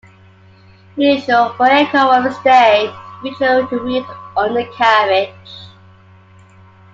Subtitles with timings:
[0.97, 2.91] Unusual for aircraft of its day,
[3.23, 4.03] it featured a wheeled
[4.35, 5.29] undercarriage.